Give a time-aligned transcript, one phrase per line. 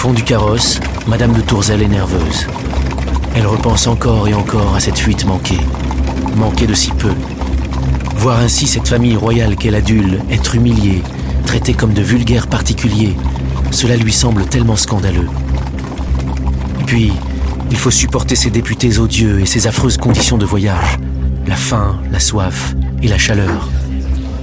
[0.00, 2.46] fond du carrosse, Madame de Tourzel est nerveuse.
[3.36, 5.60] Elle repense encore et encore à cette fuite manquée.
[6.36, 7.12] Manquée de si peu.
[8.16, 11.02] Voir ainsi cette famille royale qu'elle adule être humiliée,
[11.44, 13.14] traitée comme de vulgaires particuliers,
[13.72, 15.28] cela lui semble tellement scandaleux.
[16.86, 17.12] Puis,
[17.70, 20.96] il faut supporter ces députés odieux et ces affreuses conditions de voyage.
[21.46, 23.68] La faim, la soif et la chaleur.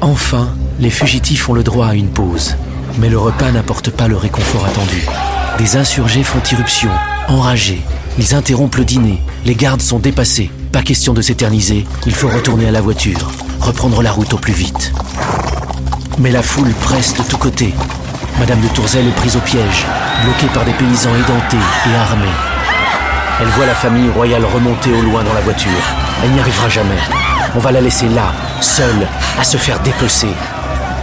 [0.01, 0.49] Enfin,
[0.79, 2.55] les fugitifs ont le droit à une pause.
[2.99, 5.07] Mais le repas n'apporte pas le réconfort attendu.
[5.57, 6.91] Des insurgés font irruption,
[7.27, 7.81] enragés.
[8.19, 9.19] Ils interrompent le dîner.
[9.43, 10.51] Les gardes sont dépassés.
[10.71, 11.87] Pas question de s'éterniser.
[12.05, 14.91] Il faut retourner à la voiture, reprendre la route au plus vite.
[16.19, 17.73] Mais la foule presse de tous côtés.
[18.39, 19.85] Madame de Tourzel est prise au piège,
[20.23, 21.57] bloquée par des paysans édentés
[21.91, 22.27] et armés.
[23.41, 25.71] Elle voit la famille royale remonter au loin dans la voiture.
[26.23, 27.01] Elle n'y arrivera jamais.
[27.55, 29.07] On va la laisser là, seule,
[29.39, 30.29] à se faire dépecer.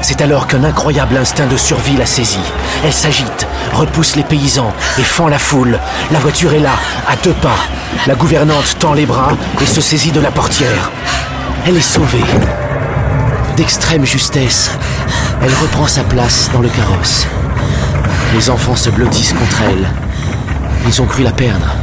[0.07, 2.37] C'est alors qu'un incroyable instinct de survie la saisit.
[2.85, 5.79] Elle s'agite, repousse les paysans et fend la foule.
[6.13, 6.75] La voiture est là,
[7.09, 7.57] à deux pas.
[8.07, 9.33] La gouvernante tend les bras
[9.63, 10.91] et se saisit de la portière.
[11.67, 12.23] Elle est sauvée.
[13.57, 14.73] D'extrême justesse,
[15.41, 17.27] elle reprend sa place dans le carrosse.
[18.35, 19.89] Les enfants se blottissent contre elle.
[20.87, 21.75] Ils ont cru la perdre.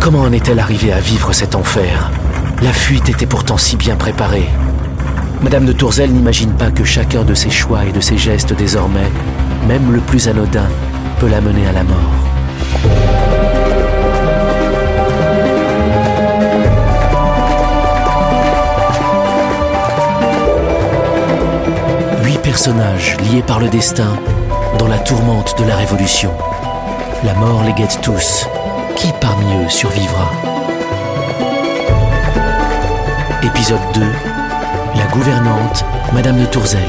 [0.00, 2.10] Comment en est-elle arrivée à vivre cet enfer?
[2.60, 4.48] La fuite était pourtant si bien préparée.
[5.42, 9.10] Madame de Tourzel n'imagine pas que chacun de ses choix et de ses gestes désormais,
[9.68, 10.66] même le plus anodin,
[11.20, 11.96] peut la mener à la mort.
[22.24, 24.16] Huit personnages liés par le destin
[24.78, 26.32] dans la tourmente de la Révolution.
[27.24, 28.48] La mort les guette tous.
[28.96, 30.30] Qui parmi eux survivra?
[33.42, 34.45] Épisode 2
[34.96, 36.80] La gouvernante, Madame de Tourzel.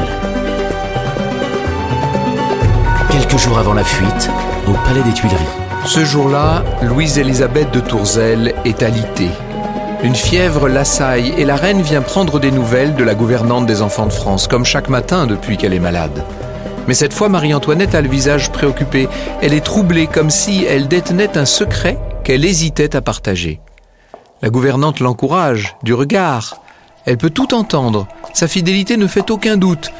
[3.09, 4.29] Quelques jours avant la fuite,
[4.65, 5.43] au Palais des Tuileries.
[5.85, 9.29] Ce jour-là, Louise-Élisabeth de Tourzel est alitée.
[10.03, 14.05] Une fièvre l'assaille et la reine vient prendre des nouvelles de la gouvernante des enfants
[14.05, 16.23] de France, comme chaque matin depuis qu'elle est malade.
[16.87, 19.09] Mais cette fois, Marie-Antoinette a le visage préoccupé.
[19.41, 23.59] Elle est troublée comme si elle détenait un secret qu'elle hésitait à partager.
[24.41, 26.61] La gouvernante l'encourage, du regard.
[27.07, 28.05] Elle peut tout entendre.
[28.33, 29.91] Sa fidélité ne fait aucun doute.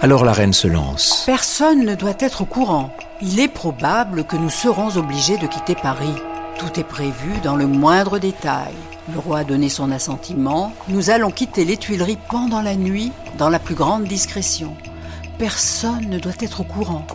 [0.00, 1.24] Alors la reine se lance.
[1.26, 2.96] Personne ne doit être au courant.
[3.20, 6.14] Il est probable que nous serons obligés de quitter Paris.
[6.58, 8.72] Tout est prévu dans le moindre détail.
[9.12, 10.72] Le roi a donné son assentiment.
[10.88, 14.74] Nous allons quitter les Tuileries pendant la nuit, dans la plus grande discrétion.
[15.36, 17.06] Personne ne doit être au courant.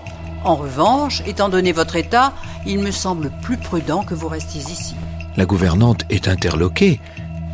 [0.43, 2.31] En revanche, étant donné votre état,
[2.67, 4.93] il me semble plus prudent que vous restiez ici.
[5.35, 6.99] La gouvernante est interloquée,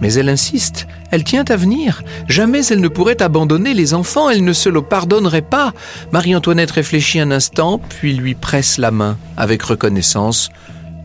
[0.02, 0.88] mais elle insiste.
[1.12, 2.04] Elle tient à venir.
[2.28, 4.30] Jamais elle ne pourrait abandonner les enfants.
[4.30, 5.74] Elle ne se le pardonnerait pas.
[6.12, 10.50] Marie-Antoinette réfléchit un instant, puis lui presse la main avec reconnaissance.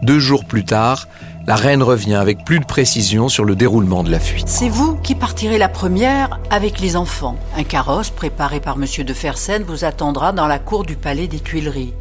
[0.03, 1.09] Deux jours plus tard,
[1.47, 4.49] la reine revient avec plus de précision sur le déroulement de la fuite.
[4.49, 7.37] C'est vous qui partirez la première avec les enfants.
[7.57, 11.41] Un carrosse préparé par Monsieur de Fersen vous attendra dans la cour du palais des
[11.41, 11.95] Tuileries.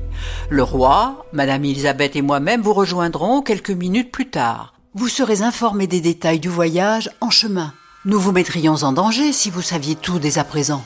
[0.50, 4.79] Le roi, Madame Elisabeth et moi-même vous rejoindrons quelques minutes plus tard.
[5.00, 7.72] Vous serez informés des détails du voyage en chemin.
[8.04, 10.84] Nous vous mettrions en danger si vous saviez tout dès à présent.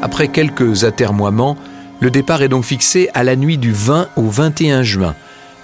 [0.00, 1.58] Après quelques atermoiements,
[2.00, 5.14] le départ est donc fixé à la nuit du 20 au 21 juin,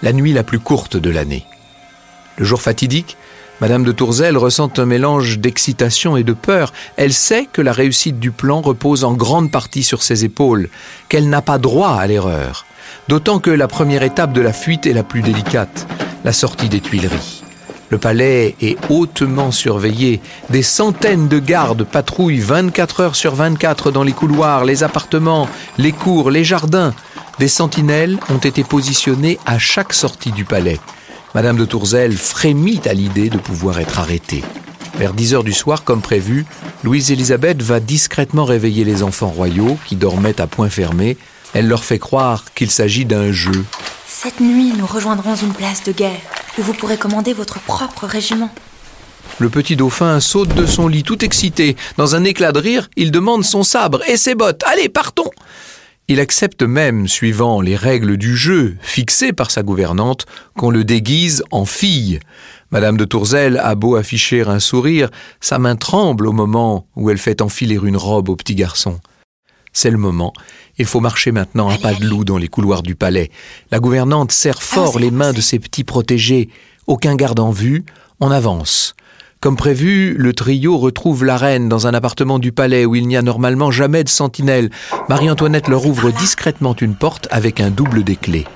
[0.03, 1.47] la nuit la plus courte de l'année.
[2.37, 3.17] Le jour fatidique,
[3.63, 6.75] Madame de Tourzel ressent un mélange d'excitation et de peur.
[6.99, 10.69] Elle sait que la réussite du plan repose en grande partie sur ses épaules,
[11.09, 12.67] qu'elle n'a pas droit à l'erreur.
[13.09, 15.87] D'autant que la première étape de la fuite est la plus délicate,
[16.25, 17.43] la sortie des Tuileries.
[17.91, 20.21] Le palais est hautement surveillé.
[20.51, 25.49] Des centaines de gardes patrouillent 24 heures sur 24 dans les couloirs, les appartements,
[25.79, 26.95] les cours, les jardins.
[27.39, 30.81] Des sentinelles ont été positionnées à chaque sortie du palais.
[31.35, 34.43] Madame de Tourzel frémit à l'idée de pouvoir être arrêtée.
[34.99, 36.47] Vers 10 heures du soir, comme prévu,
[36.85, 41.17] Louise-Élisabeth va discrètement réveiller les enfants royaux qui dormaient à point fermé.
[41.53, 43.65] Elle leur fait croire qu'il s'agit d'un jeu.
[44.25, 46.19] Cette nuit, nous rejoindrons une place de guerre
[46.57, 48.49] où vous pourrez commander votre propre régiment.
[49.39, 51.77] Le petit dauphin saute de son lit tout excité.
[51.99, 54.63] Dans un éclat de rire, il demande son sabre et ses bottes.
[54.65, 55.31] Allez, partons
[56.09, 60.25] Il accepte même, suivant les règles du jeu fixées par sa gouvernante,
[60.57, 62.19] qu'on le déguise en fille.
[62.71, 65.11] Madame de Tourzel a beau afficher un sourire,
[65.43, 69.01] sa main tremble au moment où elle fait enfiler une robe au petit garçon.
[69.75, 70.33] C'est le moment.
[70.79, 73.31] Il faut marcher maintenant à pas de loup dans les couloirs du palais.
[73.73, 76.49] La gouvernante serre fort les mains de ses petits protégés.
[76.87, 77.85] Aucun garde en vue.
[78.21, 78.95] On avance.
[79.41, 83.17] Comme prévu, le trio retrouve la reine dans un appartement du palais où il n'y
[83.17, 84.71] a normalement jamais de sentinelle.
[85.09, 88.47] Marie-Antoinette leur ouvre discrètement une porte avec un double des clés.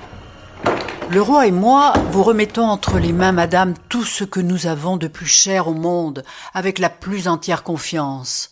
[1.11, 4.95] Le roi et moi vous remettons entre les mains, madame, tout ce que nous avons
[4.95, 6.23] de plus cher au monde,
[6.53, 8.51] avec la plus entière confiance.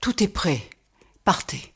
[0.00, 0.62] Tout est prêt.
[1.24, 1.73] Partez.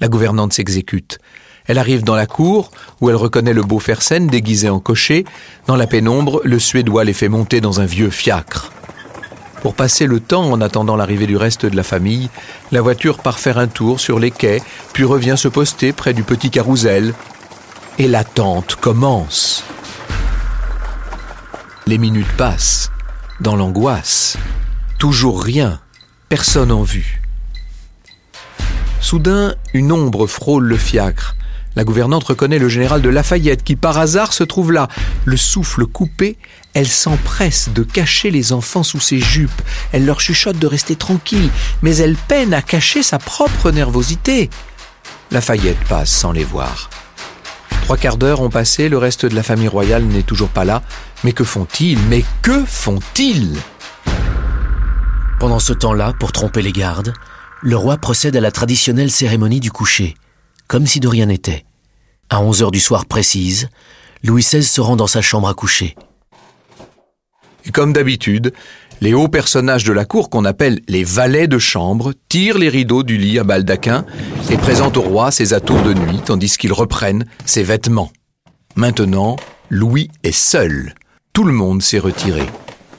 [0.00, 1.18] La gouvernante s'exécute.
[1.66, 5.24] Elle arrive dans la cour, où elle reconnaît le beau Fersen déguisé en cocher.
[5.66, 8.72] Dans la pénombre, le Suédois les fait monter dans un vieux fiacre.
[9.62, 12.30] Pour passer le temps en attendant l'arrivée du reste de la famille,
[12.72, 14.60] la voiture part faire un tour sur les quais,
[14.92, 17.14] puis revient se poster près du petit carrousel.
[17.98, 19.62] Et l'attente commence.
[21.86, 22.90] Les minutes passent,
[23.40, 24.36] dans l'angoisse.
[24.98, 25.80] Toujours rien,
[26.28, 27.21] personne en vue.
[29.02, 31.34] Soudain, une ombre frôle le fiacre.
[31.74, 34.86] La gouvernante reconnaît le général de Lafayette qui par hasard se trouve là.
[35.24, 36.38] Le souffle coupé,
[36.72, 39.50] elle s'empresse de cacher les enfants sous ses jupes.
[39.90, 41.50] Elle leur chuchote de rester tranquilles,
[41.82, 44.50] mais elle peine à cacher sa propre nervosité.
[45.32, 46.88] Lafayette passe sans les voir.
[47.82, 50.82] Trois quarts d'heure ont passé, le reste de la famille royale n'est toujours pas là.
[51.24, 51.98] Mais que font-ils?
[52.08, 53.56] Mais que font-ils?
[55.40, 57.12] Pendant ce temps-là, pour tromper les gardes,
[57.62, 60.14] le roi procède à la traditionnelle cérémonie du coucher,
[60.66, 61.64] comme si de rien n'était.
[62.28, 63.68] À 11 heures du soir précise,
[64.24, 65.96] Louis XVI se rend dans sa chambre à coucher.
[67.64, 68.52] Et comme d'habitude,
[69.00, 73.04] les hauts personnages de la cour qu'on appelle les valets de chambre tirent les rideaux
[73.04, 74.04] du lit à baldaquin
[74.50, 78.10] et présentent au roi ses atours de nuit tandis qu'ils reprennent ses vêtements.
[78.74, 79.36] Maintenant,
[79.70, 80.94] Louis est seul.
[81.32, 82.42] Tout le monde s'est retiré.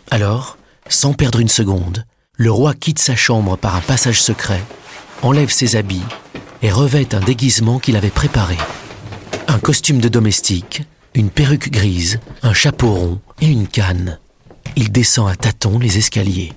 [0.10, 0.58] Alors,
[0.88, 2.06] sans perdre une seconde,
[2.44, 4.62] le roi quitte sa chambre par un passage secret,
[5.22, 6.04] enlève ses habits
[6.62, 8.58] et revêt un déguisement qu'il avait préparé.
[9.48, 14.20] Un costume de domestique, une perruque grise, un chapeau rond et une canne.
[14.76, 16.52] Il descend à tâtons les escaliers.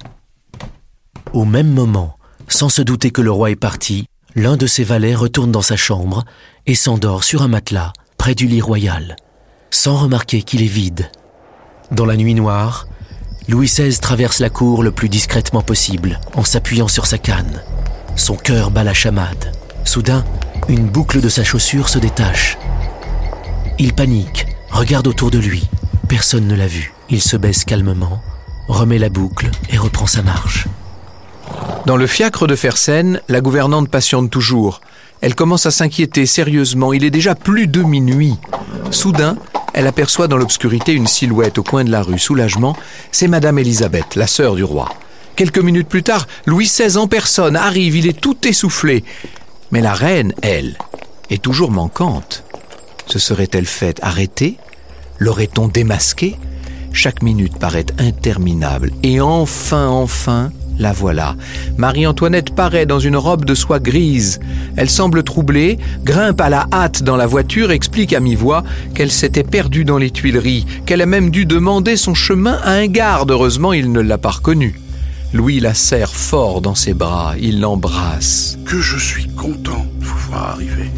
[1.32, 2.18] Au même moment,
[2.48, 5.76] sans se douter que le roi est parti, l'un de ses valets retourne dans sa
[5.76, 6.24] chambre
[6.66, 9.14] et s'endort sur un matelas près du lit royal,
[9.70, 11.12] sans remarquer qu'il est vide.
[11.92, 12.88] Dans la nuit noire,
[13.48, 17.62] Louis XVI traverse la cour le plus discrètement possible, en s'appuyant sur sa canne.
[18.16, 19.52] Son cœur bat la chamade.
[19.84, 20.24] Soudain,
[20.68, 22.58] une boucle de sa chaussure se détache.
[23.78, 25.68] Il panique, regarde autour de lui.
[26.08, 26.92] Personne ne l'a vu.
[27.08, 28.20] Il se baisse calmement,
[28.66, 30.66] remet la boucle et reprend sa marche.
[31.86, 34.80] Dans le fiacre de Fersen, la gouvernante patiente toujours.
[35.20, 36.92] Elle commence à s'inquiéter sérieusement.
[36.92, 38.38] Il est déjà plus de minuit.
[38.90, 39.36] Soudain,
[39.76, 42.18] elle aperçoit dans l'obscurité une silhouette au coin de la rue.
[42.18, 42.74] Soulagement,
[43.12, 44.88] c'est Madame Élisabeth, la sœur du roi.
[45.36, 49.04] Quelques minutes plus tard, Louis XVI en personne arrive, il est tout essoufflé.
[49.70, 50.78] Mais la reine, elle,
[51.28, 52.42] est toujours manquante.
[53.06, 54.56] Se serait-elle faite arrêter?
[55.18, 56.36] L'aurait-on démasquée?
[56.94, 58.92] Chaque minute paraît interminable.
[59.02, 61.36] Et enfin, enfin, la voilà.
[61.76, 64.40] Marie-Antoinette paraît dans une robe de soie grise.
[64.76, 68.62] Elle semble troublée, grimpe à la hâte dans la voiture, explique à mi-voix
[68.94, 72.86] qu'elle s'était perdue dans les Tuileries, qu'elle a même dû demander son chemin à un
[72.86, 73.30] garde.
[73.30, 74.78] Heureusement, il ne l'a pas reconnue.
[75.32, 78.58] Louis la serre fort dans ses bras, il l'embrasse.
[78.64, 80.90] Que je suis content de vous voir arriver.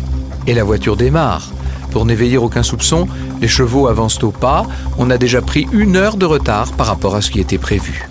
[0.46, 1.50] Et la voiture démarre.
[1.92, 3.08] Pour n'éveiller aucun soupçon,
[3.40, 4.66] les chevaux avancent au pas.
[4.98, 8.08] On a déjà pris une heure de retard par rapport à ce qui était prévu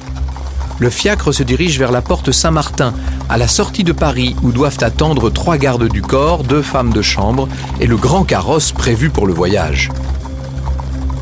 [0.80, 2.94] le fiacre se dirige vers la porte Saint-Martin,
[3.30, 7.02] à la sortie de Paris, où doivent attendre trois gardes du corps, deux femmes de
[7.02, 7.48] chambre
[7.80, 9.90] et le grand carrosse prévu pour le voyage.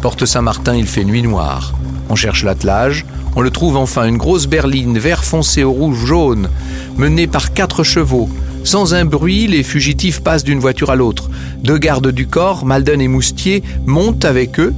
[0.01, 1.73] Porte Saint-Martin, il fait nuit noire.
[2.09, 6.49] On cherche l'attelage, on le trouve enfin une grosse berline vert foncé au rouge jaune,
[6.97, 8.29] menée par quatre chevaux.
[8.63, 11.29] Sans un bruit, les fugitifs passent d'une voiture à l'autre.
[11.63, 14.73] Deux gardes du corps, Malden et Moustier, montent avec eux.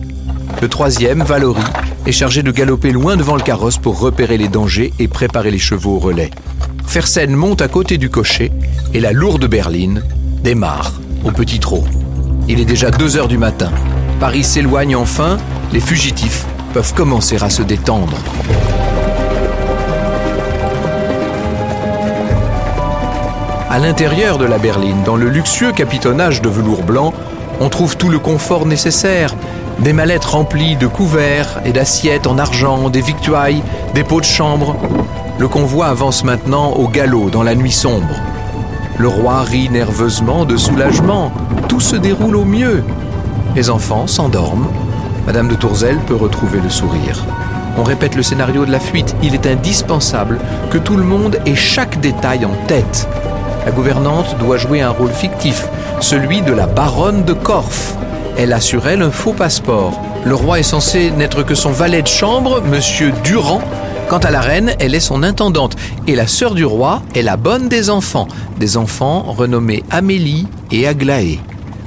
[0.61, 1.61] Le troisième, Valory,
[2.05, 5.59] est chargé de galoper loin devant le carrosse pour repérer les dangers et préparer les
[5.59, 6.31] chevaux au relais.
[6.85, 8.51] Fersen monte à côté du cocher
[8.93, 10.03] et la lourde berline
[10.43, 11.83] démarre au petit trot.
[12.47, 13.71] Il est déjà 2 heures du matin.
[14.19, 15.37] Paris s'éloigne enfin,
[15.71, 18.17] les fugitifs peuvent commencer à se détendre.
[23.69, 27.13] À l'intérieur de la berline, dans le luxueux capitonnage de velours blanc,
[27.59, 29.35] on trouve tout le confort nécessaire,
[29.79, 33.61] des mallettes remplies de couverts et d'assiettes en argent, des victuailles,
[33.93, 34.75] des pots de chambre.
[35.37, 38.15] Le convoi avance maintenant au galop dans la nuit sombre.
[38.97, 41.31] Le roi rit nerveusement de soulagement.
[41.69, 42.83] Tout se déroule au mieux.
[43.55, 44.67] Les enfants s'endorment.
[45.27, 47.23] Madame de Tourzel peut retrouver le sourire.
[47.77, 49.15] On répète le scénario de la fuite.
[49.21, 50.39] Il est indispensable
[50.71, 53.07] que tout le monde ait chaque détail en tête.
[53.65, 55.67] La gouvernante doit jouer un rôle fictif,
[55.99, 57.95] celui de la baronne de Corfe.
[58.37, 59.99] Elle a sur elle un faux passeport.
[60.23, 63.61] Le roi est censé n'être que son valet de chambre, monsieur Durand,
[64.09, 65.75] Quant à la reine, elle est son intendante.
[66.07, 68.29] Et la sœur du roi est la bonne des enfants.
[68.57, 71.41] Des enfants renommés Amélie et Aglaé.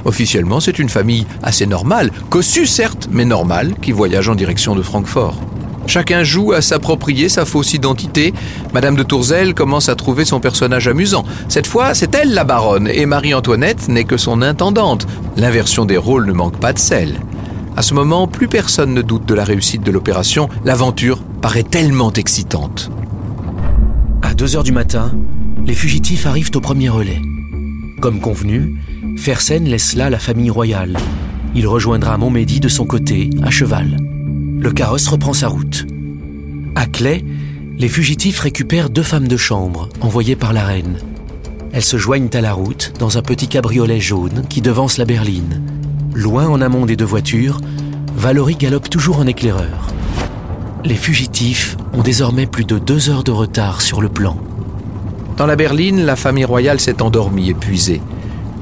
[0.04, 4.83] Officiellement, c'est une famille assez normale, cossue certes, mais normale, qui voyage en direction de
[4.83, 5.37] Francfort.
[5.91, 8.33] Chacun joue à s'approprier sa fausse identité.
[8.73, 11.25] Madame de Tourzel commence à trouver son personnage amusant.
[11.49, 15.09] Cette fois, c'est elle la baronne, et Marie-Antoinette n'est que son intendante.
[15.37, 17.19] L'inversion des rôles ne manque pas de sel.
[17.77, 20.49] À ce moment, plus personne ne doute de la réussite de l'opération.
[20.65, 22.89] L'aventure paraît tellement excitante.
[24.23, 25.11] À 2 heures du matin,
[25.67, 27.21] les fugitifs arrivent au premier relais.
[28.01, 28.77] Comme convenu,
[29.17, 30.97] Fersen laisse là la famille royale.
[31.57, 33.97] Il rejoindra Montmédy de son côté, à cheval.
[34.61, 35.87] Le carrosse reprend sa route.
[36.75, 37.25] À Clay,
[37.79, 40.99] les fugitifs récupèrent deux femmes de chambre envoyées par la reine.
[41.73, 45.62] Elles se joignent à la route dans un petit cabriolet jaune qui devance la berline.
[46.14, 47.59] Loin en amont des deux voitures,
[48.14, 49.95] Valorie galope toujours en éclaireur.
[50.85, 54.37] Les fugitifs ont désormais plus de deux heures de retard sur le plan.
[55.38, 58.02] Dans la berline, la famille royale s'est endormie, épuisée.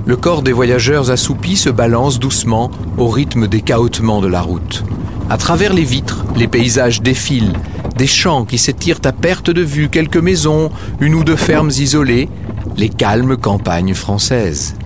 [0.09, 4.83] Le corps des voyageurs assoupis se balance doucement au rythme des cahotements de la route.
[5.29, 7.53] À travers les vitres, les paysages défilent,
[7.95, 12.31] des champs qui s'étirent à perte de vue, quelques maisons, une ou deux fermes isolées,
[12.79, 14.77] les calmes campagnes françaises.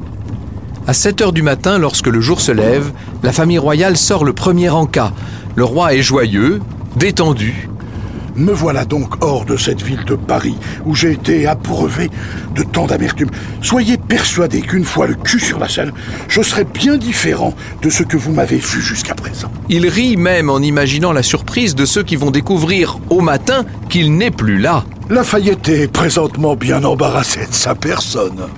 [0.88, 2.91] À 7 heures du matin, lorsque le jour se lève,
[3.23, 5.12] la famille royale sort le premier encas.
[5.55, 6.61] Le roi est joyeux,
[6.97, 7.69] détendu.
[8.35, 12.11] Me voilà donc hors de cette ville de Paris, où j'ai été abreuvé
[12.55, 13.31] de tant d'amertume.
[13.61, 15.93] Soyez persuadés qu'une fois le cul sur la selle,
[16.29, 19.51] je serai bien différent de ce que vous m'avez vu jusqu'à présent.
[19.69, 24.17] Il rit même en imaginant la surprise de ceux qui vont découvrir au matin qu'il
[24.17, 24.85] n'est plus là.
[25.11, 28.49] Lafayette est présentement bien embarrassé de sa personne.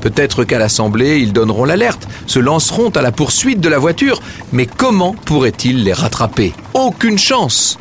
[0.00, 4.20] Peut-être qu'à l'Assemblée, ils donneront l'alerte, se lanceront à la poursuite de la voiture,
[4.52, 6.54] mais comment pourraient-ils les rattraper?
[6.74, 7.78] Aucune chance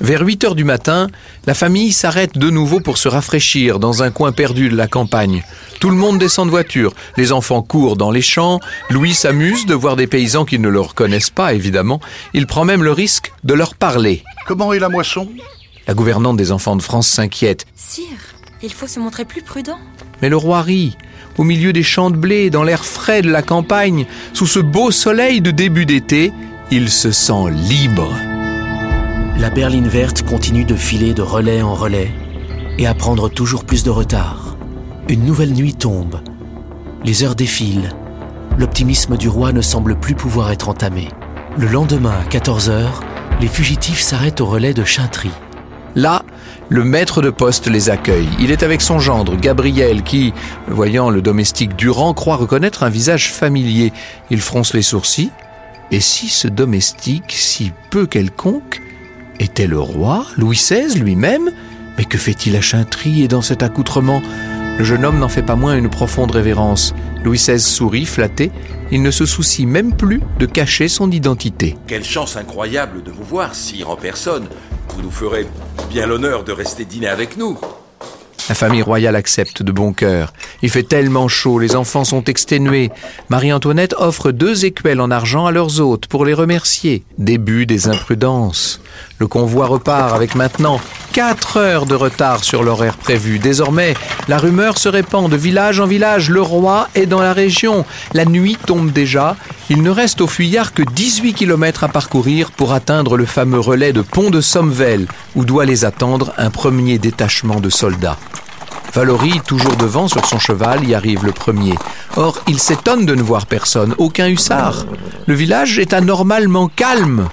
[0.00, 1.08] Vers 8 heures du matin,
[1.46, 5.44] la famille s'arrête de nouveau pour se rafraîchir dans un coin perdu de la campagne.
[5.78, 9.74] Tout le monde descend de voiture, les enfants courent dans les champs, Louis s'amuse de
[9.74, 12.00] voir des paysans qui ne le reconnaissent pas, évidemment.
[12.32, 14.24] Il prend même le risque de leur parler.
[14.46, 15.28] Comment est la moisson?
[15.86, 17.66] La gouvernante des enfants de France s'inquiète.
[17.74, 18.06] Sire,
[18.62, 19.78] il faut se montrer plus prudent.
[20.22, 20.96] Mais le roi rit.
[21.36, 24.90] Au milieu des champs de blé, dans l'air frais de la campagne, sous ce beau
[24.90, 26.32] soleil de début d'été,
[26.70, 28.14] il se sent libre.
[29.40, 32.10] La berline verte continue de filer de relais en relais
[32.76, 34.58] et à prendre toujours plus de retard.
[35.08, 36.20] Une nouvelle nuit tombe.
[37.06, 37.88] Les heures défilent.
[38.58, 41.08] L'optimisme du roi ne semble plus pouvoir être entamé.
[41.56, 43.00] Le lendemain, à 14 heures,
[43.40, 45.30] les fugitifs s'arrêtent au relais de Chintry.
[45.94, 46.22] Là,
[46.68, 48.28] le maître de poste les accueille.
[48.40, 50.34] Il est avec son gendre, Gabriel, qui,
[50.68, 53.94] voyant le domestique Durand, croit reconnaître un visage familier.
[54.28, 55.30] Il fronce les sourcils.
[55.90, 58.82] Et si ce domestique, si peu quelconque,
[59.40, 61.50] était le roi, Louis XVI lui-même
[61.98, 64.22] Mais que fait-il à Chintry et dans cet accoutrement?
[64.78, 66.94] Le jeune homme n'en fait pas moins une profonde révérence.
[67.24, 68.50] Louis XVI sourit, flatté.
[68.92, 71.76] Il ne se soucie même plus de cacher son identité.
[71.86, 74.46] Quelle chance incroyable de vous voir, sire, en personne.
[74.94, 75.46] Vous nous ferez
[75.90, 77.58] bien l'honneur de rester dîner avec nous.
[78.48, 80.32] La famille royale accepte de bon cœur.
[80.62, 82.90] Il fait tellement chaud, les enfants sont exténués.
[83.28, 87.04] Marie-Antoinette offre deux écuelles en argent à leurs hôtes pour les remercier.
[87.16, 88.80] Début des imprudences.
[89.20, 90.80] Le convoi repart avec maintenant
[91.12, 93.38] quatre heures de retard sur l'horaire prévu.
[93.38, 93.92] Désormais,
[94.28, 96.30] la rumeur se répand de village en village.
[96.30, 97.84] Le roi est dans la région.
[98.14, 99.36] La nuit tombe déjà.
[99.68, 103.92] Il ne reste au fuyard que 18 km à parcourir pour atteindre le fameux relais
[103.92, 108.16] de Pont de Sommevel, où doit les attendre un premier détachement de soldats.
[108.92, 111.74] Valorie, toujours devant sur son cheval, y arrive le premier.
[112.16, 114.84] Or, il s'étonne de ne voir personne, aucun hussard.
[115.26, 117.28] Le village est anormalement calme.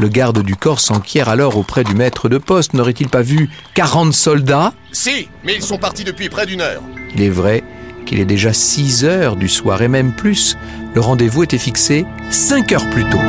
[0.00, 2.74] Le garde du corps s'enquiert alors auprès du maître de poste.
[2.74, 4.72] N'aurait-il pas vu 40 soldats?
[4.92, 6.82] Si, mais ils sont partis depuis près d'une heure.
[7.14, 7.62] Il est vrai
[8.06, 10.56] qu'il est déjà 6 heures du soir et même plus.
[10.94, 13.20] Le rendez-vous était fixé 5 heures plus tôt.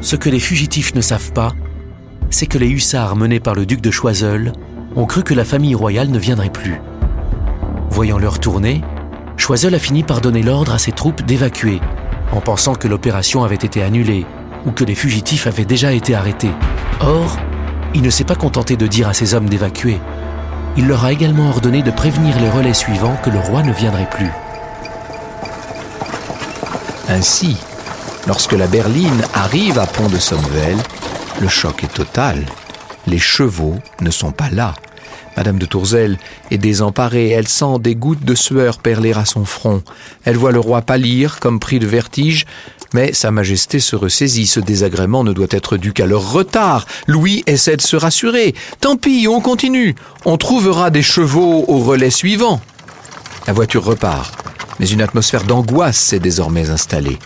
[0.00, 1.52] Ce que les fugitifs ne savent pas,
[2.30, 4.52] c'est que les hussards menés par le duc de Choiseul
[4.96, 6.80] ont cru que la famille royale ne viendrait plus.
[7.90, 8.82] Voyant leur tourner,
[9.36, 11.80] Choiseul a fini par donner l'ordre à ses troupes d'évacuer,
[12.32, 14.26] en pensant que l'opération avait été annulée
[14.64, 16.50] ou que les fugitifs avaient déjà été arrêtés.
[17.00, 17.38] Or,
[17.94, 20.00] il ne s'est pas contenté de dire à ses hommes d'évacuer.
[20.76, 24.10] Il leur a également ordonné de prévenir les relais suivants que le roi ne viendrait
[24.10, 24.30] plus.
[27.08, 27.56] Ainsi,
[28.26, 30.76] lorsque la berline arrive à Pont de Sommevel,
[31.40, 32.44] le choc est total.
[33.06, 34.74] Les chevaux ne sont pas là.
[35.36, 36.18] Madame de Tourzel
[36.50, 39.82] est désemparée, elle sent des gouttes de sueur perler à son front.
[40.24, 42.46] Elle voit le roi pâlir comme pris de vertige.
[42.94, 46.86] Mais Sa Majesté se ressaisit, ce désagrément ne doit être dû qu'à leur retard.
[47.06, 48.54] Louis essaie de se rassurer.
[48.80, 49.94] Tant pis, on continue.
[50.24, 52.60] On trouvera des chevaux au relais suivant.
[53.46, 54.34] La voiture repart,
[54.80, 57.18] mais une atmosphère d'angoisse s'est désormais installée.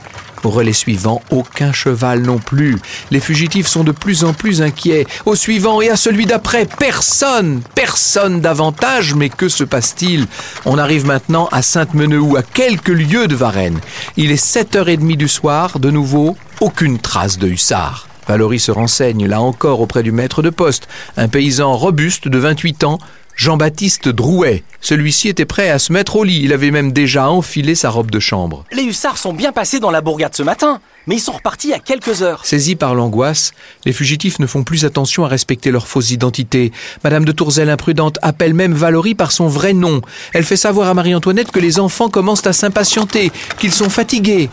[0.42, 2.78] Au relais suivant, aucun cheval non plus.
[3.10, 5.06] Les fugitifs sont de plus en plus inquiets.
[5.26, 9.14] Au suivant et à celui d'après, personne, personne davantage.
[9.14, 10.26] Mais que se passe-t-il?
[10.64, 13.80] On arrive maintenant à Sainte-Menehould, à quelques lieues de Varennes.
[14.16, 18.06] Il est 7h30 du soir, de nouveau, aucune trace de hussard.
[18.26, 22.84] Valorie se renseigne là encore auprès du maître de poste, un paysan robuste de 28
[22.84, 22.98] ans,
[23.40, 24.64] Jean-Baptiste Drouet.
[24.82, 28.10] Celui-ci était prêt à se mettre au lit, il avait même déjà enfilé sa robe
[28.10, 28.66] de chambre.
[28.70, 31.78] Les hussards sont bien passés dans la bourgade ce matin, mais ils sont repartis à
[31.78, 32.44] quelques heures.
[32.44, 33.52] Saisis par l'angoisse,
[33.86, 36.70] les fugitifs ne font plus attention à respecter leur fausse identité.
[37.02, 40.02] Madame de Tourzel imprudente appelle même Valorie par son vrai nom.
[40.34, 44.50] Elle fait savoir à Marie-Antoinette que les enfants commencent à s'impatienter, qu'ils sont fatigués.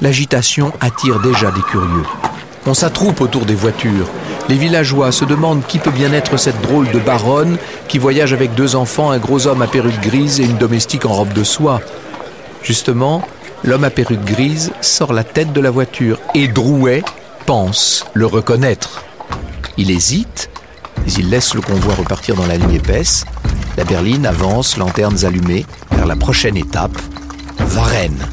[0.00, 2.06] L'agitation attire déjà des curieux.
[2.66, 4.08] On s'attroupe autour des voitures.
[4.48, 7.56] Les villageois se demandent qui peut bien être cette drôle de baronne
[7.88, 11.12] qui voyage avec deux enfants, un gros homme à perruque grise et une domestique en
[11.12, 11.80] robe de soie.
[12.62, 13.22] Justement,
[13.64, 17.02] l'homme à perruque grise sort la tête de la voiture et Drouet
[17.46, 19.04] pense le reconnaître.
[19.78, 20.50] Il hésite,
[21.04, 23.24] mais il laisse le convoi repartir dans la nuit épaisse.
[23.76, 26.98] La berline avance, lanternes allumées, vers la prochaine étape,
[27.58, 28.26] Varennes.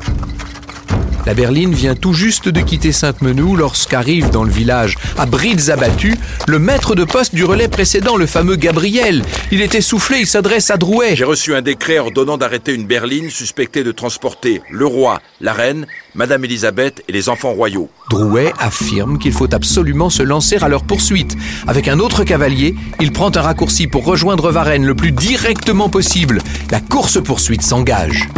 [1.27, 6.15] La berline vient tout juste de quitter Sainte-Menou lorsqu'arrive dans le village, à brides abattues,
[6.47, 9.21] le maître de poste du relais précédent, le fameux Gabriel.
[9.51, 11.17] Il est essoufflé, il s'adresse à Drouet.
[11.17, 15.85] J'ai reçu un décret ordonnant d'arrêter une berline suspectée de transporter le roi, la reine,
[16.15, 17.89] Madame Elisabeth et les enfants royaux.
[18.09, 21.35] Drouet affirme qu'il faut absolument se lancer à leur poursuite.
[21.67, 26.41] Avec un autre cavalier, il prend un raccourci pour rejoindre Varennes le plus directement possible.
[26.71, 28.29] La course-poursuite s'engage.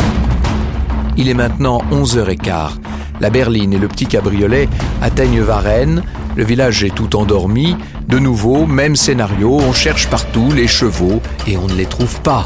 [1.19, 2.79] Il est maintenant 11h15.
[3.19, 4.69] La berline et le petit cabriolet
[5.01, 6.01] atteignent Varennes.
[6.37, 7.75] Le village est tout endormi.
[8.07, 12.45] De nouveau, même scénario, on cherche partout les chevaux et on ne les trouve pas.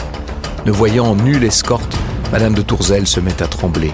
[0.65, 1.95] Ne voyant nulle escorte,
[2.31, 3.91] Madame de Tourzel se met à trembler.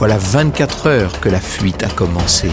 [0.00, 2.48] Voilà 24 heures que la fuite a commencé.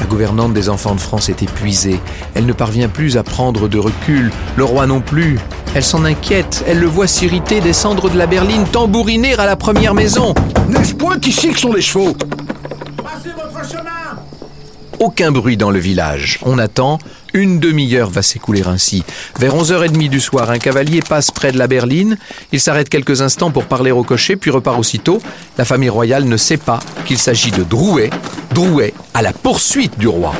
[0.00, 2.00] La gouvernante des enfants de France est épuisée.
[2.34, 4.30] Elle ne parvient plus à prendre de recul.
[4.56, 5.38] Le roi non plus.
[5.74, 6.64] Elle s'en inquiète.
[6.66, 10.34] Elle le voit s'irriter, descendre de la berline, tambouriner à la première maison.
[10.68, 12.14] N'est-ce point qu'ici que sont les chevaux?
[14.98, 16.38] Aucun bruit dans le village.
[16.44, 16.98] On attend.
[17.36, 19.04] Une demi-heure va s'écouler ainsi.
[19.38, 22.16] Vers 11h30 du soir, un cavalier passe près de la berline.
[22.50, 25.20] Il s'arrête quelques instants pour parler au cocher, puis repart aussitôt.
[25.58, 28.08] La famille royale ne sait pas qu'il s'agit de Drouet.
[28.54, 30.32] Drouet à la poursuite du roi.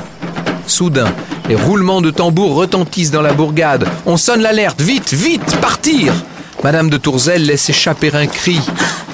[0.67, 1.13] Soudain,
[1.51, 3.87] les roulements de tambour retentissent dans la bourgade.
[4.07, 4.81] On sonne l'alerte.
[4.81, 6.15] Vite, vite, partir
[6.65, 8.59] Madame de Tourzel laisse échapper un cri.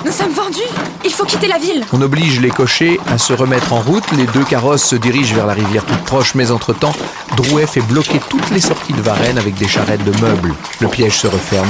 [0.05, 0.61] Nous sommes vendus
[1.05, 4.05] Il faut quitter la ville On oblige les cochers à se remettre en route.
[4.17, 6.93] Les deux carrosses se dirigent vers la rivière toute proche, mais entre-temps,
[7.37, 10.55] Drouet fait bloquer toutes les sorties de Varennes avec des charrettes de meubles.
[10.81, 11.69] Le piège se referme.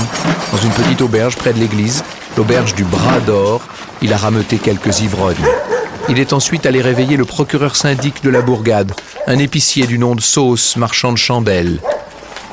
[0.52, 2.04] Dans une petite auberge près de l'église,
[2.36, 3.62] l'auberge du Bras d'Or,
[4.02, 5.36] il a rameuté quelques ivrognes.
[6.08, 8.92] Il est ensuite allé réveiller le procureur syndic de la bourgade,
[9.26, 11.80] un épicier du nom de Sauce, marchand de chandelles.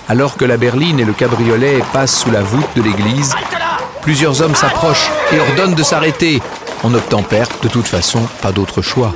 [0.07, 3.35] Alors que la berline et le cabriolet passent sous la voûte de l'église,
[4.01, 6.41] plusieurs hommes s'approchent et ordonnent de s'arrêter.
[6.83, 9.13] On obtempère, de toute façon, pas d'autre choix.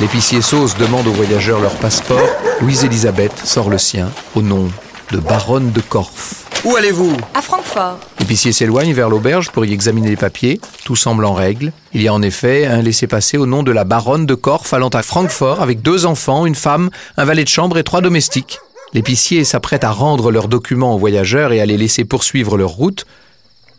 [0.00, 2.28] L'épicier Sauce demande aux voyageurs leur passeport.
[2.60, 4.68] Louise-Élisabeth sort le sien au nom
[5.12, 6.44] de baronne de Corfe.
[6.64, 7.16] Où allez-vous?
[7.34, 7.98] À Francfort.
[8.18, 10.60] L'épicier s'éloigne vers l'auberge pour y examiner les papiers.
[10.84, 11.72] Tout semble en règle.
[11.94, 14.88] Il y a en effet un laissez-passer au nom de la baronne de Corfe allant
[14.88, 18.58] à Francfort avec deux enfants, une femme, un valet de chambre et trois domestiques.
[18.92, 23.06] L'épicier s'apprête à rendre leurs documents aux voyageurs et à les laisser poursuivre leur route.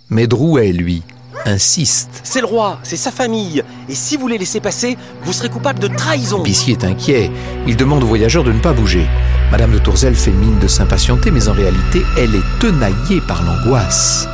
[0.10, 1.04] Mais Drouet, lui,
[1.46, 2.22] insiste.
[2.24, 3.64] C'est le roi, c'est sa famille.
[3.88, 6.38] Et si vous les laissez passer, vous serez coupable de trahison.
[6.38, 7.32] L'épicier est inquiet.
[7.68, 9.08] Il demande aux voyageurs de ne pas bouger.
[9.52, 14.28] Madame de Tourzel fait mine de s'impatienter, mais en réalité, elle est tenaillée par l'angoisse.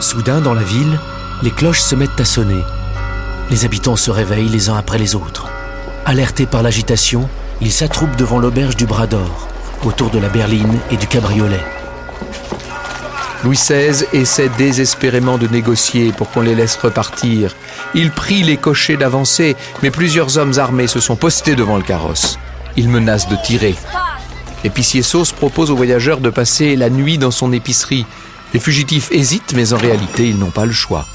[0.00, 0.98] Soudain, dans la ville,
[1.42, 2.62] les cloches se mettent à sonner.
[3.50, 5.48] Les habitants se réveillent les uns après les autres.
[6.04, 7.28] Alertés par l'agitation,
[7.60, 9.48] ils s'attroupent devant l'auberge du Bras d'Or,
[9.84, 11.60] autour de la berline et du cabriolet.
[13.44, 17.54] Louis XVI essaie désespérément de négocier pour qu'on les laisse repartir.
[17.94, 22.36] Il prie les cochers d'avancer, mais plusieurs hommes armés se sont postés devant le carrosse.
[22.76, 23.76] Ils menacent de tirer.
[24.64, 28.06] L'épicier Sauce propose aux voyageurs de passer la nuit dans son épicerie.
[28.54, 31.06] Les fugitifs hésitent, mais en réalité, ils n'ont pas le choix.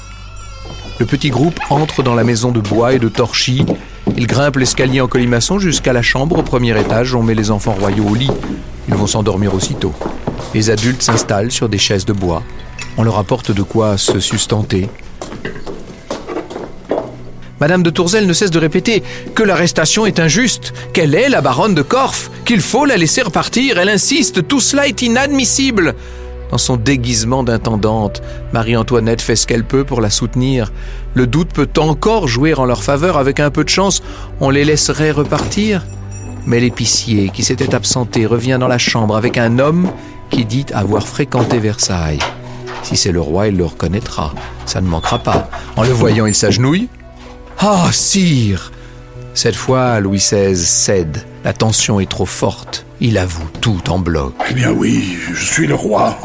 [0.98, 3.66] Le petit groupe entre dans la maison de bois et de torchis.
[4.16, 7.14] Ils grimpent l'escalier en colimaçon jusqu'à la chambre au premier étage.
[7.14, 8.30] On met les enfants royaux au lit.
[8.88, 9.92] Ils vont s'endormir aussitôt.
[10.54, 12.42] Les adultes s'installent sur des chaises de bois.
[12.96, 14.88] On leur apporte de quoi se sustenter.
[17.60, 19.02] Madame de Tourzel ne cesse de répéter
[19.34, 23.78] que l'arrestation est injuste, qu'elle est la baronne de Corfe, qu'il faut la laisser repartir.
[23.78, 25.94] Elle insiste, tout cela est inadmissible.
[26.50, 30.72] Dans son déguisement d'intendante, Marie-Antoinette fait ce qu'elle peut pour la soutenir.
[31.14, 33.16] Le doute peut encore jouer en leur faveur.
[33.16, 34.02] Avec un peu de chance,
[34.40, 35.84] on les laisserait repartir.
[36.46, 39.90] Mais l'épicier, qui s'était absenté, revient dans la chambre avec un homme
[40.30, 42.18] qui dit avoir fréquenté Versailles.
[42.82, 44.34] Si c'est le roi, il le reconnaîtra.
[44.66, 45.48] Ça ne manquera pas.
[45.76, 46.88] En le voyant, il s'agenouille.
[47.58, 48.72] Ah, sire
[49.32, 51.24] Cette fois, Louis XVI cède.
[51.44, 52.84] La tension est trop forte.
[53.00, 54.34] Il avoue tout en bloc.
[54.50, 56.18] Eh bien oui, je suis le roi.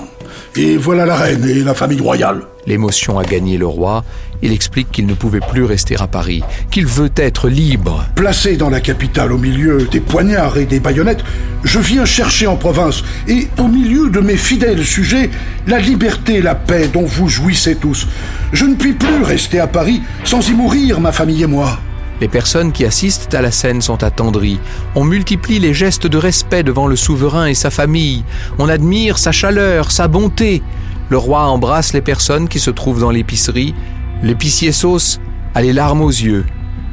[0.56, 2.42] Et voilà la reine et la famille royale.
[2.66, 4.04] L'émotion a gagné le roi.
[4.42, 8.06] Il explique qu'il ne pouvait plus rester à Paris, qu'il veut être libre.
[8.16, 11.24] Placé dans la capitale au milieu des poignards et des baïonnettes,
[11.64, 15.30] je viens chercher en province et au milieu de mes fidèles sujets
[15.68, 18.08] la liberté et la paix dont vous jouissez tous.
[18.54, 21.80] Je ne puis plus rester à Paris sans y mourir, ma famille et moi.
[22.22, 24.60] Les personnes qui assistent à la scène sont attendries.
[24.96, 28.24] On multiplie les gestes de respect devant le souverain et sa famille.
[28.58, 30.62] On admire sa chaleur, sa bonté.
[31.10, 33.74] Le roi embrasse les personnes qui se trouvent dans l'épicerie.
[34.22, 35.20] L'épicier sauce
[35.56, 36.46] a les larmes aux yeux.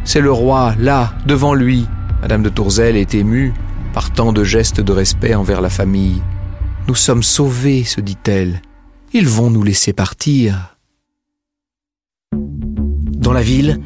[0.04, 1.86] C'est le roi, là, devant lui.
[2.22, 3.52] Madame de Tourzel est émue
[3.92, 6.22] par tant de gestes de respect envers la famille.
[6.86, 8.62] Nous sommes sauvés, se dit-elle.
[9.12, 10.76] Ils vont nous laisser partir.
[12.32, 13.80] Dans la ville,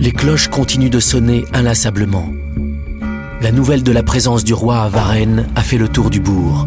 [0.00, 2.26] les cloches continuent de sonner inlassablement.
[3.42, 6.64] La nouvelle de la présence du roi à Varennes a fait le tour du bourg.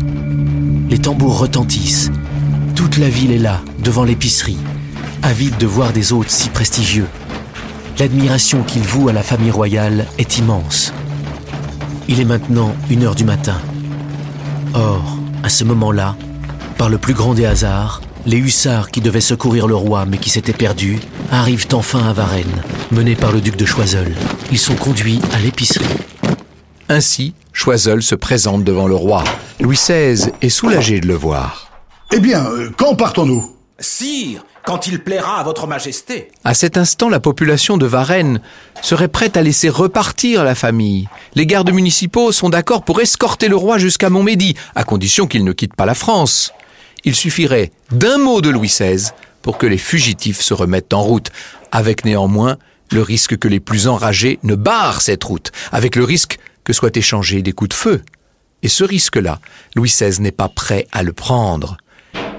[0.87, 2.11] Les tambours retentissent.
[2.75, 4.59] Toute la ville est là, devant l'épicerie,
[5.23, 7.07] avide de voir des hôtes si prestigieux.
[7.97, 10.93] L'admiration qu'il voue à la famille royale est immense.
[12.07, 13.59] Il est maintenant une heure du matin.
[14.75, 16.15] Or, à ce moment-là,
[16.77, 20.29] par le plus grand des hasards, les hussards qui devaient secourir le roi mais qui
[20.29, 20.99] s'étaient perdus
[21.31, 24.13] arrivent enfin à Varennes, menés par le duc de Choiseul.
[24.51, 25.85] Ils sont conduits à l'épicerie.
[26.89, 29.23] Ainsi, Choiseul se présente devant le roi.
[29.59, 31.71] Louis XVI est soulagé de le voir.
[32.11, 33.51] Eh bien, euh, quand partons-nous?
[33.79, 36.29] Sire, quand il plaira à votre majesté.
[36.43, 38.39] À cet instant, la population de Varennes
[38.81, 41.07] serait prête à laisser repartir la famille.
[41.35, 45.51] Les gardes municipaux sont d'accord pour escorter le roi jusqu'à Montmédy, à condition qu'il ne
[45.51, 46.53] quitte pas la France.
[47.03, 49.11] Il suffirait d'un mot de Louis XVI
[49.41, 51.29] pour que les fugitifs se remettent en route,
[51.71, 52.57] avec néanmoins
[52.91, 56.95] le risque que les plus enragés ne barrent cette route, avec le risque que soient
[56.95, 58.01] échangés des coups de feu.
[58.61, 59.39] Et ce risque-là,
[59.75, 61.77] Louis XVI n'est pas prêt à le prendre.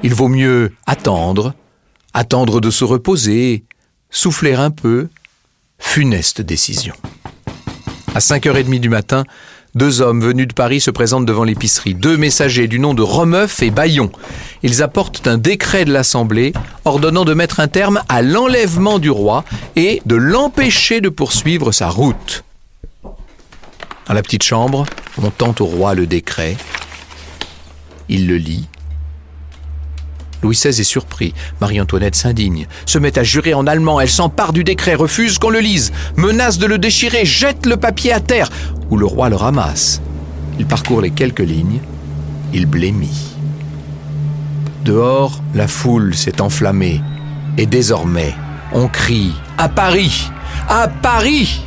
[0.02, 1.54] Il vaut mieux attendre,
[2.14, 3.64] attendre de se reposer,
[4.10, 5.08] souffler un peu.
[5.78, 6.94] Funeste décision.
[8.14, 9.24] À 5h30 du matin,
[9.74, 13.62] deux hommes venus de Paris se présentent devant l'épicerie, deux messagers du nom de Romeuf
[13.62, 14.10] et Bayon.
[14.62, 16.52] Ils apportent un décret de l'Assemblée
[16.84, 19.44] ordonnant de mettre un terme à l'enlèvement du roi
[19.76, 22.44] et de l'empêcher de poursuivre sa route.
[24.06, 24.86] Dans la petite chambre,
[25.20, 26.56] on tend au roi le décret.
[28.08, 28.68] Il le lit.
[30.44, 31.32] Louis XVI est surpris.
[31.62, 33.98] Marie-Antoinette s'indigne, se met à jurer en allemand.
[33.98, 38.12] Elle s'empare du décret, refuse qu'on le lise, menace de le déchirer, jette le papier
[38.12, 38.50] à terre,
[38.90, 40.02] où le roi le ramasse.
[40.58, 41.80] Il parcourt les quelques lignes.
[42.52, 43.34] Il blêmit.
[44.84, 47.00] Dehors, la foule s'est enflammée.
[47.56, 48.34] Et désormais,
[48.72, 50.30] on crie À Paris
[50.68, 51.62] À Paris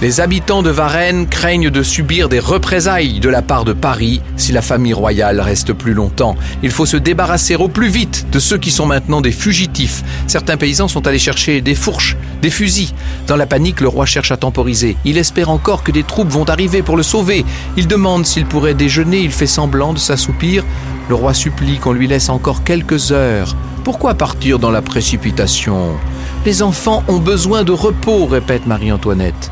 [0.00, 4.50] les habitants de Varennes craignent de subir des représailles de la part de Paris si
[4.50, 6.36] la famille royale reste plus longtemps.
[6.62, 10.02] Il faut se débarrasser au plus vite de ceux qui sont maintenant des fugitifs.
[10.26, 12.94] Certains paysans sont allés chercher des fourches, des fusils.
[13.26, 14.96] Dans la panique, le roi cherche à temporiser.
[15.04, 17.44] Il espère encore que des troupes vont arriver pour le sauver.
[17.76, 20.64] Il demande s'il pourrait déjeuner, il fait semblant de s'assoupir.
[21.10, 23.54] Le roi supplie qu'on lui laisse encore quelques heures.
[23.84, 25.90] Pourquoi partir dans la précipitation?
[26.46, 29.50] Les enfants ont besoin de repos, répète Marie-Antoinette.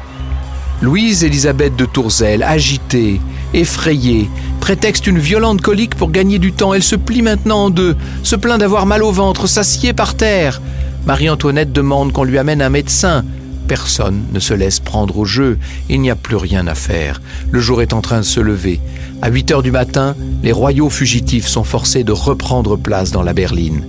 [0.80, 3.20] Louise-Élisabeth de Tourzel, agitée,
[3.52, 6.72] effrayée, prétexte une violente colique pour gagner du temps.
[6.72, 10.62] Elle se plie maintenant en deux, se plaint d'avoir mal au ventre, s'assied par terre.
[11.04, 13.24] Marie-Antoinette demande qu'on lui amène un médecin.
[13.66, 15.58] Personne ne se laisse prendre au jeu.
[15.88, 17.20] Il n'y a plus rien à faire.
[17.50, 18.80] Le jour est en train de se lever.
[19.20, 20.14] À 8 heures du matin,
[20.44, 23.82] les royaux fugitifs sont forcés de reprendre place dans la berline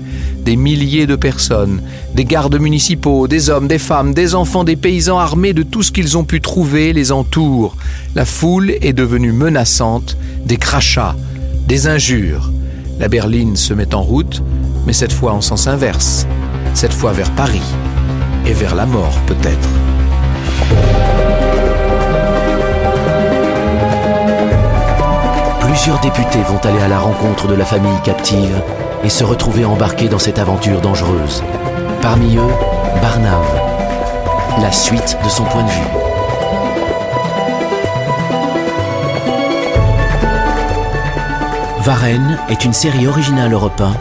[0.43, 1.81] des milliers de personnes,
[2.15, 5.91] des gardes municipaux, des hommes, des femmes, des enfants, des paysans armés de tout ce
[5.91, 7.75] qu'ils ont pu trouver les entourent.
[8.15, 11.15] La foule est devenue menaçante, des crachats,
[11.67, 12.51] des injures.
[12.99, 14.43] La berline se met en route,
[14.85, 16.25] mais cette fois en sens inverse,
[16.73, 17.61] cette fois vers Paris,
[18.45, 19.69] et vers la mort peut-être.
[25.61, 28.61] Plusieurs députés vont aller à la rencontre de la famille captive
[29.03, 31.43] et se retrouver embarqués dans cette aventure dangereuse.
[32.01, 32.53] Parmi eux,
[33.01, 33.61] Barnave.
[34.61, 36.09] la suite de son point de vue.
[41.81, 43.93] Varenne est une série originale Europe 1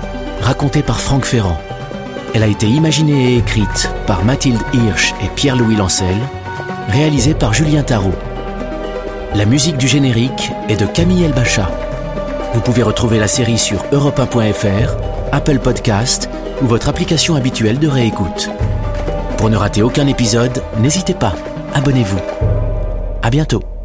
[0.43, 1.59] racontée par Franck Ferrand.
[2.35, 6.17] Elle a été imaginée et écrite par Mathilde Hirsch et Pierre-Louis Lancel,
[6.89, 8.15] réalisée par Julien Tarot.
[9.35, 11.71] La musique du générique est de Camille Elbacha.
[12.59, 14.97] Vous pouvez retrouver la série sur europe1.fr,
[15.31, 16.29] Apple Podcast
[16.61, 18.51] ou votre application habituelle de réécoute.
[19.37, 21.37] Pour ne rater aucun épisode, n'hésitez pas,
[21.73, 22.19] abonnez-vous.
[23.23, 23.78] À bientôt.